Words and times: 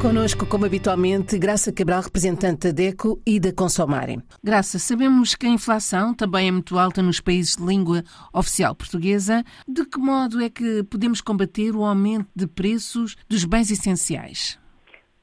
Conosco, 0.00 0.48
como 0.48 0.64
habitualmente, 0.64 1.38
Graça 1.38 1.70
Cabral, 1.74 2.00
representante 2.00 2.68
da 2.68 2.72
DECO 2.72 3.20
e 3.26 3.38
da 3.38 3.52
Consomarem. 3.52 4.22
Graça, 4.42 4.78
sabemos 4.78 5.34
que 5.34 5.46
a 5.46 5.50
inflação 5.50 6.14
também 6.16 6.48
é 6.48 6.50
muito 6.50 6.78
alta 6.78 7.02
nos 7.02 7.20
países 7.20 7.56
de 7.56 7.66
língua 7.66 8.00
oficial 8.32 8.74
portuguesa. 8.74 9.44
De 9.68 9.84
que 9.84 9.98
modo 9.98 10.42
é 10.42 10.48
que 10.48 10.82
podemos 10.90 11.20
combater 11.20 11.76
o 11.76 11.84
aumento 11.84 12.30
de 12.34 12.46
preços 12.48 13.14
dos 13.28 13.44
bens 13.44 13.70
essenciais? 13.70 14.58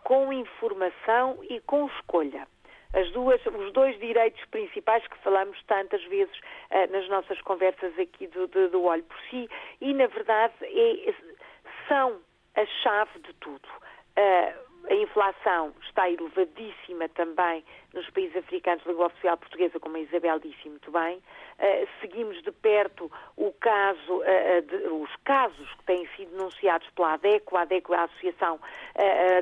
Com 0.04 0.32
informação 0.32 1.40
e 1.50 1.60
com 1.62 1.88
escolha. 1.98 2.48
As 2.94 3.12
duas, 3.14 3.42
os 3.48 3.74
dois 3.74 4.00
direitos 4.00 4.46
principais 4.52 5.02
que 5.08 5.18
falamos 5.24 5.58
tantas 5.66 6.04
vezes 6.06 6.38
uh, 6.70 6.92
nas 6.92 7.10
nossas 7.10 7.42
conversas 7.42 7.98
aqui 7.98 8.28
do, 8.28 8.46
do, 8.46 8.70
do 8.70 8.84
Olho 8.84 9.04
por 9.04 9.18
Si 9.32 9.50
e, 9.82 9.92
na 9.96 10.06
verdade, 10.06 10.54
é, 10.62 11.16
são 11.88 12.20
a 12.56 12.66
chave 12.84 13.20
de 13.26 13.34
tudo. 13.40 13.68
Uh, 14.16 14.67
a 14.90 14.94
inflação 14.94 15.74
está 15.82 16.10
elevadíssima 16.10 17.10
também 17.10 17.64
nos 17.94 18.10
países 18.12 18.38
africanos 18.38 18.86
língua 18.86 19.08
oficial 19.08 19.38
portuguesa, 19.38 19.80
como 19.80 19.98
a 19.98 20.00
Isabel 20.00 20.40
disse 20.40 20.70
muito 20.70 20.92
bem. 20.92 21.22
Uh, 21.60 21.88
seguimos 22.00 22.42
de 22.44 22.52
perto 22.52 23.12
caso, 23.60 24.20
uh, 24.20 24.62
de, 24.62 24.76
os 24.88 25.16
casos 25.26 25.68
que 25.76 25.84
têm 25.86 26.08
sido 26.16 26.32
denunciados 26.32 26.88
pela 26.92 27.14
ADECO, 27.14 27.58
a 27.58 27.62
ADECO 27.62 27.94
é 27.94 27.98
a 27.98 28.04
Associação 28.04 28.60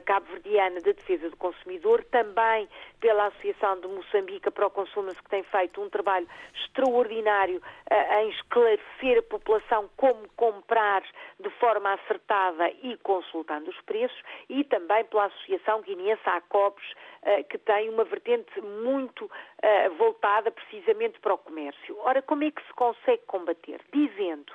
Cabo-Verdiana 0.06 0.82
de 0.82 0.94
Defesa 0.94 1.30
do 1.30 1.38
Consumidor, 1.38 2.04
também 2.06 2.68
pela 3.00 3.28
Associação 3.28 3.80
de 3.80 3.88
Moçambique 3.88 4.50
para 4.52 4.68
o 4.68 4.72
Consumo, 4.72 5.14
que 5.14 5.30
tem 5.30 5.44
feito 5.44 5.82
um 5.82 5.90
trabalho 5.90 6.28
extraordinário 6.56 7.62
em 8.20 8.30
esclarecer 8.30 9.20
a 9.20 9.24
população 9.24 9.90
como 9.96 10.28
comprar 10.36 11.04
de 11.40 11.50
forma 11.52 11.94
acertada 11.94 12.70
e 12.84 12.98
consultando 12.98 13.70
os 13.70 13.80
preços, 13.82 14.22
e 14.50 14.64
também 14.64 15.06
pela 15.06 15.26
Associação 15.26 15.82
Guineense 15.82 16.22
ACOPS, 16.26 16.84
que 17.50 17.58
tem 17.58 17.90
uma 17.90 18.04
vertente 18.04 18.60
muito 18.62 19.30
voltada 19.98 20.52
precisamente 20.52 21.20
para 21.20 21.34
o 21.34 21.38
comércio. 21.38 21.98
Ora, 22.00 22.22
como 22.22 22.44
é 22.44 22.52
que 22.52 22.62
se 22.66 22.74
consegue 22.74 23.24
combater? 23.26 23.82
Dizendo, 23.92 24.54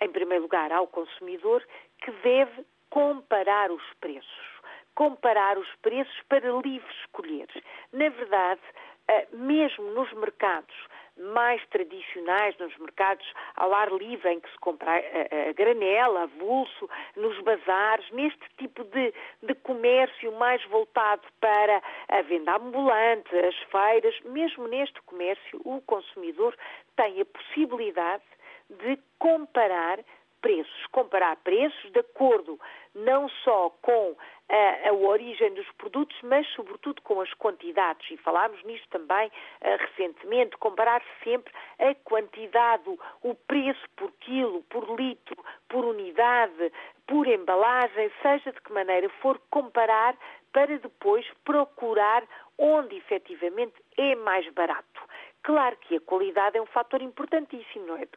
em 0.00 0.10
primeiro 0.10 0.44
lugar, 0.44 0.72
ao 0.72 0.86
consumidor 0.86 1.62
que 2.02 2.10
deve 2.22 2.64
comparar 2.90 3.70
os 3.70 3.82
preços. 4.00 4.56
Comparar 4.94 5.58
os 5.58 5.68
preços 5.82 6.20
para 6.28 6.50
livre 6.64 6.90
escolher. 7.02 7.48
Na 7.92 8.08
verdade, 8.08 8.62
eh, 9.08 9.26
mesmo 9.32 9.90
nos 9.90 10.10
mercados 10.14 10.74
mais 11.18 11.64
tradicionais, 11.68 12.56
nos 12.58 12.76
mercados 12.78 13.26
ao 13.56 13.72
ar 13.72 13.90
livre, 13.92 14.28
em 14.30 14.40
que 14.40 14.50
se 14.50 14.58
compra 14.58 14.90
a, 14.90 15.48
a 15.48 15.52
granela, 15.52 16.22
a 16.22 16.26
vulso, 16.26 16.88
nos 17.16 17.38
bazares, 17.40 18.10
neste 18.10 18.46
tipo 18.58 18.84
de, 18.84 19.12
de 19.42 19.54
comércio 19.54 20.32
mais 20.32 20.64
voltado 20.66 21.22
para 21.40 21.82
a 22.08 22.22
venda 22.22 22.56
ambulante, 22.56 23.34
as 23.36 23.56
feiras, 23.70 24.18
mesmo 24.24 24.68
neste 24.68 25.00
comércio, 25.02 25.60
o 25.64 25.80
consumidor 25.82 26.56
tem 26.96 27.20
a 27.20 27.24
possibilidade 27.24 28.24
de 28.68 28.98
comparar 29.18 30.00
preços, 30.46 30.86
comparar 30.92 31.34
preços 31.38 31.90
de 31.90 31.98
acordo 31.98 32.56
não 32.94 33.28
só 33.28 33.68
com 33.82 34.14
a, 34.48 34.88
a, 34.88 34.92
origem 34.92 35.52
dos 35.54 35.68
produtos, 35.72 36.16
mas 36.22 36.46
sobretudo 36.54 37.02
com 37.02 37.20
as 37.20 37.34
quantidades. 37.34 38.08
E 38.12 38.16
falámos 38.18 38.62
nisto 38.62 38.88
também 38.90 39.26
uh, 39.26 39.76
recentemente, 39.76 40.56
comparar 40.58 41.02
sempre 41.24 41.52
a 41.80 41.92
quantidade, 41.96 42.84
o 43.24 43.34
preço 43.34 43.84
por 43.96 44.12
quilo, 44.20 44.62
por 44.70 44.88
litro, 44.96 45.36
por 45.68 45.84
unidade, 45.84 46.72
por 47.08 47.26
embalagem, 47.26 48.08
seja 48.22 48.52
de 48.52 48.60
que 48.60 48.72
maneira 48.72 49.08
for, 49.20 49.40
comparar 49.50 50.16
para 50.52 50.78
depois 50.78 51.26
procurar 51.44 52.22
onde 52.56 52.96
efetivamente 52.96 53.74
é 53.98 54.14
mais 54.14 54.48
barato. 54.52 55.02
Claro 55.42 55.76
que 55.76 55.96
a 55.96 56.00
qualidade 56.00 56.56
é 56.56 56.62
um 56.62 56.66
fator 56.66 57.00
importantíssimo, 57.02 57.86
não 57.86 57.96
é? 57.96 58.08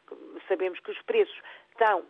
Sabemos 0.48 0.80
que 0.80 0.90
os 0.90 1.00
preços 1.02 1.40
estão, 1.70 2.04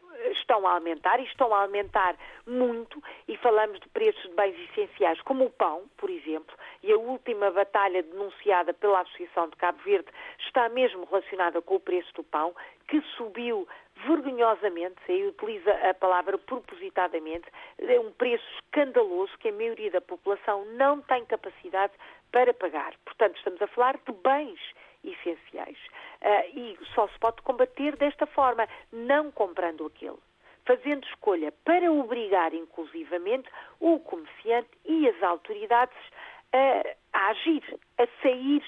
estão 0.50 0.66
a 0.66 0.72
aumentar 0.72 1.20
e 1.20 1.24
estão 1.24 1.54
a 1.54 1.62
aumentar 1.62 2.16
muito 2.44 3.00
e 3.28 3.36
falamos 3.36 3.78
de 3.78 3.88
preços 3.90 4.22
de 4.22 4.34
bens 4.34 4.56
essenciais 4.70 5.20
como 5.22 5.44
o 5.44 5.50
pão, 5.50 5.84
por 5.96 6.10
exemplo, 6.10 6.56
e 6.82 6.92
a 6.92 6.98
última 6.98 7.52
batalha 7.52 8.02
denunciada 8.02 8.74
pela 8.74 9.00
Associação 9.00 9.48
de 9.48 9.56
Cabo 9.56 9.78
Verde 9.84 10.08
está 10.40 10.68
mesmo 10.68 11.04
relacionada 11.04 11.62
com 11.62 11.76
o 11.76 11.80
preço 11.80 12.12
do 12.14 12.24
pão, 12.24 12.52
que 12.88 13.00
subiu 13.16 13.68
vergonhosamente, 14.06 14.96
aí 15.08 15.28
utiliza 15.28 15.72
a 15.88 15.94
palavra 15.94 16.36
propositadamente, 16.38 17.46
é 17.78 18.00
um 18.00 18.10
preço 18.12 18.44
escandaloso 18.54 19.36
que 19.38 19.50
a 19.50 19.52
maioria 19.52 19.90
da 19.90 20.00
população 20.00 20.64
não 20.72 21.00
tem 21.02 21.24
capacidade 21.26 21.92
para 22.32 22.52
pagar. 22.52 22.94
Portanto, 23.04 23.36
estamos 23.36 23.62
a 23.62 23.66
falar 23.68 23.96
de 23.98 24.12
bens 24.12 24.58
essenciais. 25.04 25.78
Uh, 26.22 26.58
e 26.58 26.78
só 26.94 27.06
se 27.08 27.18
pode 27.18 27.40
combater 27.42 27.96
desta 27.96 28.26
forma, 28.26 28.66
não 28.92 29.30
comprando 29.30 29.86
aquele. 29.86 30.18
Fazendo 30.66 31.06
escolha 31.06 31.52
para 31.64 31.90
obrigar, 31.90 32.54
inclusivamente, 32.54 33.48
o 33.80 33.98
comerciante 34.00 34.70
e 34.84 35.08
as 35.08 35.22
autoridades 35.22 35.96
a, 36.52 37.18
a 37.18 37.28
agir, 37.30 37.62
a 37.98 38.06
sair 38.22 38.62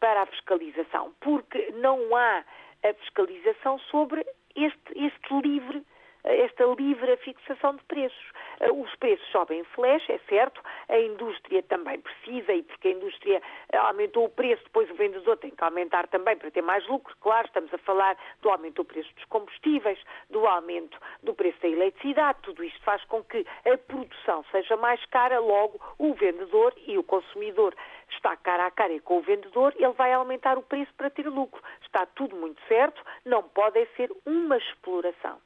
para 0.00 0.22
a 0.22 0.26
fiscalização, 0.26 1.14
porque 1.20 1.72
não 1.76 2.14
há 2.14 2.44
a 2.84 2.94
fiscalização 2.94 3.78
sobre 3.90 4.26
este, 4.54 4.92
este 4.94 5.34
livre 5.42 5.84
esta 6.26 6.64
livre 6.64 7.16
fixação 7.18 7.76
de 7.76 7.84
preços. 7.84 8.32
Eh, 8.60 8.70
os 8.70 8.94
preços 8.96 9.26
sobem 9.30 9.60
em 9.60 9.64
flash, 9.64 10.08
é 10.10 10.18
certo, 10.28 10.60
a 10.88 10.98
indústria 10.98 11.62
também 11.62 12.00
precisa 12.00 12.52
e 12.52 12.62
porque 12.62 12.88
a 12.88 12.90
indústria 12.92 13.42
eh, 13.72 13.76
aumentou 13.76 14.24
o 14.24 14.28
preço, 14.28 14.62
depois 14.64 14.90
o 14.90 14.94
vendedor 14.94 15.36
tem 15.38 15.50
que 15.50 15.64
aumentar 15.64 16.06
também 16.08 16.36
para 16.36 16.50
ter 16.50 16.62
mais 16.62 16.86
lucro, 16.88 17.14
claro, 17.20 17.46
estamos 17.46 17.72
a 17.72 17.78
falar 17.78 18.16
do 18.42 18.50
aumento 18.50 18.76
do 18.76 18.84
preço 18.84 19.12
dos 19.14 19.24
combustíveis, 19.26 19.98
do 20.30 20.46
aumento 20.46 20.98
do 21.22 21.34
preço 21.34 21.60
da 21.60 21.68
eletricidade, 21.68 22.38
tudo 22.42 22.64
isto 22.64 22.82
faz 22.82 23.04
com 23.04 23.22
que 23.22 23.46
a 23.64 23.78
produção 23.78 24.44
seja 24.50 24.76
mais 24.76 25.04
cara, 25.06 25.38
logo 25.38 25.80
o 25.98 26.12
vendedor 26.14 26.74
e 26.86 26.98
o 26.98 27.04
consumidor 27.04 27.74
está 28.10 28.36
cara 28.36 28.66
a 28.66 28.70
cara 28.70 28.98
com 29.00 29.18
o 29.18 29.22
vendedor, 29.22 29.74
ele 29.76 29.92
vai 29.92 30.12
aumentar 30.12 30.58
o 30.58 30.62
preço 30.62 30.92
para 30.96 31.10
ter 31.10 31.28
lucro. 31.28 31.62
Está 31.82 32.06
tudo 32.06 32.36
muito 32.36 32.60
certo, 32.66 33.02
não 33.24 33.42
pode 33.42 33.78
é 33.78 33.86
ser 33.96 34.10
uma 34.24 34.56
exploração. 34.56 35.38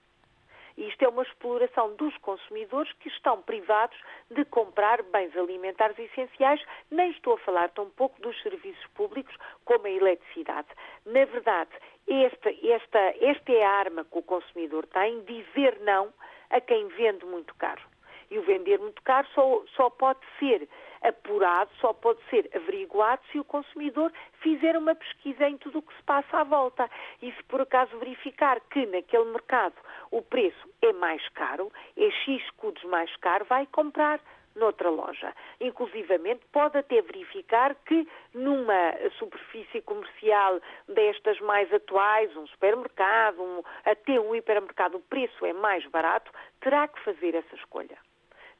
E 0.77 0.89
isto 0.89 1.03
é 1.03 1.09
uma 1.09 1.23
exploração 1.23 1.95
dos 1.97 2.17
consumidores 2.19 2.93
que 2.95 3.09
estão 3.09 3.43
privados 3.43 3.99
de 4.31 4.45
comprar 4.45 5.03
bens 5.03 5.37
alimentares 5.37 5.99
essenciais. 5.99 6.63
Nem 6.91 7.11
estou 7.11 7.35
a 7.35 7.39
falar 7.39 7.71
tão 7.71 7.89
pouco 7.91 8.21
dos 8.21 8.41
serviços 8.43 8.87
públicos 8.95 9.35
como 9.65 9.87
a 9.87 9.91
eletricidade. 9.91 10.69
Na 11.07 11.25
verdade, 11.25 11.71
esta, 12.09 12.51
esta, 12.51 12.99
esta 13.21 13.53
é 13.53 13.65
a 13.65 13.71
arma 13.71 14.05
que 14.05 14.19
o 14.19 14.23
consumidor 14.23 14.87
tem, 14.87 15.21
dizer 15.25 15.79
não 15.81 16.13
a 16.51 16.61
quem 16.61 16.89
vende 16.89 17.25
muito 17.25 17.55
caro. 17.55 17.83
E 18.31 18.39
o 18.39 18.43
vender 18.43 18.79
muito 18.79 19.03
caro 19.03 19.27
só, 19.35 19.63
só 19.77 19.91
pode 19.91 20.21
ser 20.39 20.69
apurado, 21.03 21.71
só 21.81 21.93
pode 21.93 22.21
ser 22.29 22.49
averiguado 22.55 23.23
se 23.31 23.39
o 23.39 23.45
consumidor 23.45 24.13
fizer 24.41 24.77
uma 24.77 24.95
pesquisa 24.95 25.49
em 25.49 25.57
tudo 25.57 25.79
o 25.79 25.83
que 25.83 25.95
se 25.97 26.03
passa 26.03 26.39
à 26.39 26.45
volta. 26.45 26.89
E 27.23 27.33
se 27.33 27.43
por 27.45 27.61
acaso 27.61 27.99
verificar 27.99 28.61
que 28.71 28.87
naquele 28.87 29.25
mercado 29.25 29.75
o 30.11 30.23
preço 30.23 30.69
é 30.83 30.93
mais 30.93 31.27
caro, 31.31 31.73
é 31.97 32.11
X 32.11 32.43
escudos 32.43 32.83
mais 32.85 33.15
caro, 33.17 33.45
vai 33.47 33.67
comprar 33.67 34.21
noutra 34.55 34.91
loja. 34.91 35.33
Inclusivamente 35.61 36.43
pode 36.53 36.77
até 36.77 37.01
verificar 37.03 37.75
que 37.87 38.07
numa 38.35 38.95
superfície 39.19 39.81
comercial 39.83 40.61
destas 40.89 41.39
mais 41.41 41.73
atuais, 41.73 42.35
um 42.37 42.47
supermercado, 42.49 43.43
um, 43.43 43.63
até 43.85 44.21
um 44.21 44.35
hipermercado, 44.35 44.99
o 44.99 45.01
preço 45.01 45.47
é 45.47 45.53
mais 45.53 45.87
barato, 45.87 46.31
terá 46.61 46.89
que 46.89 47.01
fazer 47.01 47.35
essa 47.35 47.55
escolha 47.55 47.97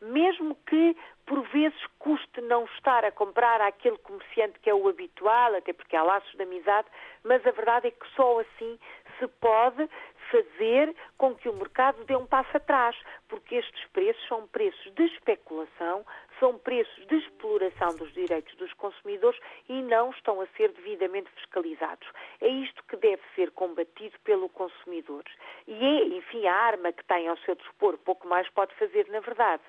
mesmo 0.01 0.57
que 0.67 0.97
por 1.27 1.43
vezes 1.49 1.79
custe 1.99 2.41
não 2.41 2.65
estar 2.65 3.05
a 3.05 3.13
comprar 3.13 3.61
àquele 3.61 3.99
comerciante 3.99 4.59
que 4.59 4.69
é 4.69 4.75
o 4.75 4.89
habitual, 4.89 5.55
até 5.55 5.73
porque 5.73 5.95
há 5.95 6.03
laços 6.03 6.33
de 6.35 6.43
amizade, 6.43 6.89
mas 7.23 7.47
a 7.47 7.51
verdade 7.53 7.89
é 7.89 7.91
que 7.91 8.07
só 8.17 8.41
assim 8.41 8.79
se 9.19 9.29
pode 9.41 9.89
fazer 10.31 10.95
com 11.19 11.35
que 11.35 11.49
o 11.49 11.53
mercado 11.53 12.05
dê 12.05 12.17
um 12.17 12.27
passo 12.27 12.57
atrás, 12.57 12.97
porque 13.29 13.57
estes 13.57 13.85
preços 13.93 14.27
são 14.27 14.47
preços 14.49 14.93
de 14.95 15.05
especulação, 15.05 16.05
são 16.39 16.57
preços 16.59 17.07
de 17.07 17.17
exploração 17.17 17.95
dos 17.97 18.13
direitos 18.13 18.55
dos 18.57 18.73
consumidores 18.75 19.39
e 19.69 19.83
não 19.83 20.11
estão 20.11 20.41
a 20.41 20.47
ser 20.57 20.73
devidamente 20.73 21.31
fiscalizados. 21.33 22.09
É 22.41 22.49
isto 22.49 22.83
que 22.85 22.97
deve 22.97 23.23
ser 23.35 23.51
combatido 23.51 24.19
pelo 24.25 24.49
consumidor. 24.49 25.25
E 25.67 25.75
é, 25.75 26.05
enfim, 26.17 26.47
a 26.47 26.55
arma 26.55 26.93
que 26.93 27.05
tem 27.05 27.29
ao 27.29 27.37
seu 27.39 27.55
dispor, 27.55 27.99
pouco 27.99 28.27
mais 28.27 28.49
pode 28.51 28.75
fazer, 28.77 29.07
na 29.09 29.21
verdade 29.21 29.63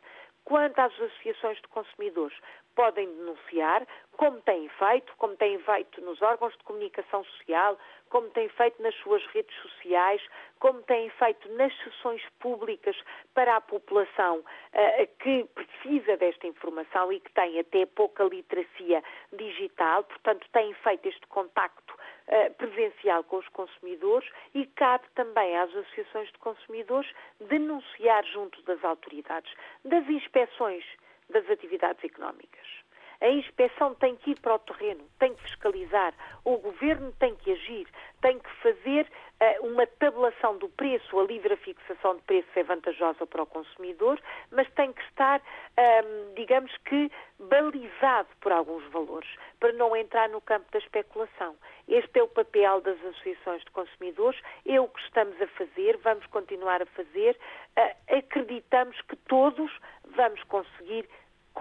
quanto 0.52 0.78
às 0.80 0.92
associações 0.96 1.56
de 1.62 1.68
consumidores, 1.70 2.38
podem 2.76 3.08
denunciar, 3.08 3.88
como 4.18 4.42
têm 4.42 4.68
feito, 4.68 5.14
como 5.16 5.34
têm 5.38 5.58
feito 5.60 6.02
nos 6.02 6.22
órgãos 6.22 6.52
de 6.58 6.64
comunicação 6.66 7.24
social, 7.24 7.80
como 8.10 8.30
têm 8.32 8.50
feito 8.50 8.82
nas 8.84 8.94
suas 8.96 9.26
redes 9.28 9.56
sociais, 9.62 10.22
como 10.60 10.82
têm 10.84 11.10
feito 11.12 11.48
nas 11.54 11.74
sessões 11.78 12.22
públicas 12.42 12.98
para 13.34 13.56
a 13.56 13.62
população 13.62 14.40
uh, 14.40 15.08
que 15.20 15.46
precisa 15.56 16.18
desta 16.18 16.46
informação 16.46 17.14
e 17.14 17.22
que 17.22 17.32
tem 17.32 17.58
até 17.58 17.86
pouca 17.86 18.26
literacia 18.26 19.02
digital, 19.32 20.04
portanto, 20.04 20.46
têm 20.52 20.74
feito 20.74 21.08
este 21.08 21.26
contacto 21.28 21.96
uh, 22.32 22.54
presencial 22.54 23.24
com 23.24 23.38
os 23.38 23.48
consumidores 23.50 24.30
e 24.54 24.66
cabe 24.66 25.06
também 25.16 25.58
às 25.58 25.70
associações 25.70 26.32
de 26.32 26.38
consumidores 26.40 27.12
denunciar 27.40 28.26
junto 28.26 28.62
das 28.64 28.84
autoridades, 28.84 29.54
das 29.86 30.08
inspeções 30.10 30.84
das 31.30 31.50
atividades 31.50 32.04
económicas. 32.04 32.81
A 33.22 33.30
inspeção 33.30 33.94
tem 33.96 34.16
que 34.16 34.32
ir 34.32 34.40
para 34.40 34.56
o 34.56 34.60
terreno, 34.60 35.04
tem 35.20 35.36
que 35.36 35.44
fiscalizar, 35.44 36.12
o 36.44 36.58
governo 36.58 37.14
tem 37.20 37.36
que 37.36 37.52
agir, 37.52 37.88
tem 38.20 38.40
que 38.40 38.50
fazer 38.64 39.06
uh, 39.06 39.68
uma 39.68 39.86
tabelação 39.86 40.58
do 40.58 40.68
preço, 40.70 41.20
a 41.20 41.24
livre 41.24 41.56
fixação 41.58 42.16
de 42.16 42.22
preço 42.24 42.48
é 42.56 42.64
vantajosa 42.64 43.28
para 43.28 43.44
o 43.44 43.46
consumidor, 43.46 44.20
mas 44.50 44.68
tem 44.72 44.92
que 44.92 45.04
estar, 45.04 45.40
um, 45.40 45.82
ehm, 45.82 46.34
digamos 46.36 46.76
que, 46.86 47.12
balizado 47.40 48.30
por 48.40 48.52
alguns 48.52 48.84
valores, 48.92 49.30
para 49.60 49.72
não 49.74 49.96
entrar 49.96 50.28
no 50.30 50.42
campo 50.42 50.66
da 50.72 50.80
especulação. 50.80 51.56
Este 51.88 52.20
é 52.20 52.24
o 52.24 52.28
papel 52.28 52.82
das 52.82 52.98
associações 53.06 53.64
de 53.64 53.70
consumidores, 53.70 54.42
é 54.66 54.82
o 54.82 54.88
que 54.88 55.02
estamos 55.02 55.40
a 55.40 55.48
fazer, 55.48 55.96
vamos 55.98 56.26
continuar 56.28 56.82
a 56.82 56.88
fazer. 56.88 57.38
Uh, 57.78 58.18
acreditamos 58.18 59.00
que 59.02 59.16
todos 59.16 59.72
vamos 60.16 60.42
conseguir 60.46 61.08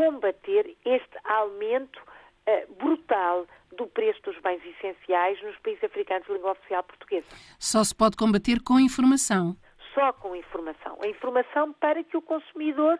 combater 0.00 0.74
este 0.82 1.18
aumento 1.24 2.00
uh, 2.00 2.74
brutal 2.76 3.46
do 3.76 3.86
preço 3.86 4.22
dos 4.22 4.38
bens 4.40 4.62
essenciais 4.64 5.42
nos 5.42 5.58
países 5.58 5.84
africanos 5.84 6.26
de 6.26 6.32
língua 6.32 6.52
oficial 6.52 6.82
portuguesa. 6.84 7.26
Só 7.58 7.84
se 7.84 7.94
pode 7.94 8.16
combater 8.16 8.62
com 8.62 8.80
informação. 8.80 9.54
Só 9.92 10.10
com 10.14 10.34
informação. 10.34 10.96
A 11.02 11.06
informação 11.06 11.74
para 11.74 12.02
que 12.02 12.16
o 12.16 12.22
consumidor 12.22 12.98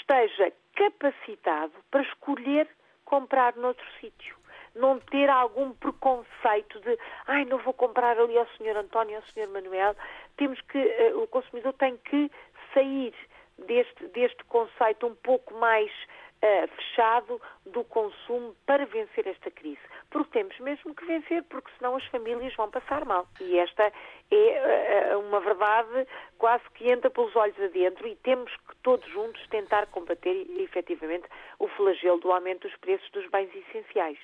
esteja 0.00 0.52
capacitado 0.74 1.72
para 1.92 2.02
escolher 2.02 2.68
comprar 3.04 3.54
noutro 3.54 3.86
sítio. 4.00 4.36
Não 4.74 4.98
ter 4.98 5.30
algum 5.30 5.70
preconceito 5.74 6.80
de, 6.80 6.98
ai, 7.28 7.44
não 7.44 7.58
vou 7.58 7.72
comprar 7.72 8.18
ali 8.18 8.36
ao 8.36 8.48
Sr. 8.56 8.78
António, 8.78 9.16
ao 9.16 9.22
Sr. 9.22 9.48
Manuel. 9.48 9.94
Temos 10.36 10.60
que, 10.62 10.78
uh, 10.78 11.22
o 11.22 11.28
consumidor 11.28 11.72
tem 11.74 11.96
que 11.98 12.28
sair 12.72 13.14
deste, 13.58 14.06
deste 14.08 14.44
conceito 14.44 15.06
um 15.06 15.14
pouco 15.14 15.54
mais 15.54 15.90
uh, 15.90 16.68
fechado 16.76 17.40
do 17.66 17.84
consumo 17.84 18.54
para 18.66 18.86
vencer 18.86 19.26
esta 19.26 19.50
crise. 19.50 19.80
Porque 20.10 20.38
temos 20.38 20.58
mesmo 20.60 20.94
que 20.94 21.04
vencer, 21.04 21.42
porque 21.44 21.70
senão 21.78 21.96
as 21.96 22.04
famílias 22.06 22.54
vão 22.56 22.70
passar 22.70 23.04
mal. 23.04 23.26
E 23.40 23.58
esta 23.58 23.92
é 24.30 25.14
uh, 25.14 25.20
uma 25.20 25.40
verdade 25.40 26.06
quase 26.38 26.64
que 26.74 26.90
entra 26.90 27.10
pelos 27.10 27.34
olhos 27.36 27.58
adentro 27.60 28.06
e 28.06 28.16
temos 28.16 28.50
que 28.68 28.76
todos 28.82 29.08
juntos 29.10 29.46
tentar 29.48 29.86
combater 29.86 30.46
efetivamente 30.58 31.26
o 31.58 31.68
flagelo 31.68 32.20
do 32.20 32.32
aumento 32.32 32.68
dos 32.68 32.76
preços 32.78 33.08
dos 33.10 33.28
bens 33.30 33.50
essenciais. 33.54 34.18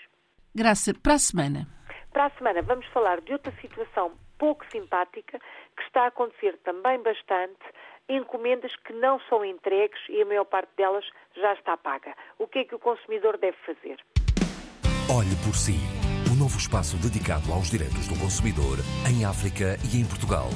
Graça, 0.55 0.93
para 1.01 1.15
a 1.15 1.19
semana. 1.19 1.67
Para 2.13 2.27
a 2.27 2.31
semana 2.31 2.63
vamos 2.63 2.87
falar 2.89 3.21
de 3.21 3.33
outra 3.33 3.53
situação 3.61 4.13
pouco 4.41 4.65
simpática 4.73 5.39
que 5.77 5.83
está 5.83 6.05
a 6.05 6.07
acontecer 6.07 6.57
também 6.65 7.01
bastante 7.03 7.61
encomendas 8.11 8.75
que 8.85 8.93
não 8.93 9.19
são 9.29 9.45
entregues 9.45 10.01
e 10.09 10.21
a 10.21 10.27
maior 10.27 10.45
parte 10.45 10.71
delas 10.77 11.05
já 11.37 11.55
está 11.55 11.77
paga. 11.77 12.15
O 12.39 12.47
que 12.47 12.61
é 12.61 12.65
que 12.65 12.75
o 12.75 12.79
consumidor 12.79 13.37
deve 13.39 13.57
fazer? 13.65 13.99
Olhe 15.09 15.35
por 15.45 15.57
si. 15.57 15.79
O 16.31 16.35
novo 16.37 16.57
espaço 16.57 16.97
dedicado 16.97 17.53
aos 17.53 17.69
direitos 17.71 18.07
do 18.07 18.17
consumidor 18.19 18.79
em 19.09 19.25
África 19.25 19.77
e 19.93 20.01
em 20.01 20.05
Portugal. 20.05 20.49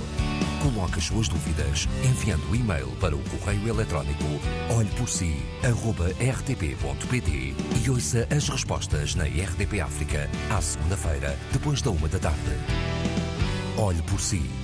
Coloque 0.63 0.99
as 0.99 1.05
suas 1.05 1.29
dúvidas 1.29 1.87
enviando 2.05 2.51
o 2.51 2.57
e-mail 2.57 2.89
para 3.01 3.15
o 3.15 3.23
correio 3.31 3.69
eletrónico 3.69 4.25
olheporsi.rtp.pt 4.75 7.55
e 7.85 7.91
ouça 7.91 8.27
as 8.35 8.49
respostas 8.49 9.15
na 9.15 9.25
RDP 9.25 9.81
África 9.81 10.31
à 10.57 10.63
segunda-feira, 10.63 11.37
depois 11.53 11.83
da 11.83 11.91
uma 11.91 12.09
da 12.09 12.19
tarde. 12.19 12.57
Olhe 13.77 14.01
por 14.03 14.21
si 14.21 14.64